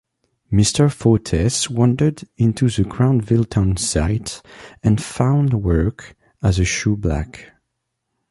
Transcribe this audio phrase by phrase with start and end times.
[0.51, 0.91] Mr.
[0.91, 4.41] Fortes wandered into the Granville townsite
[4.81, 7.51] and found work as a shoeblack.